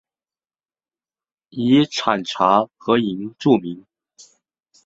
[1.51, 3.85] 以产茶和银著名。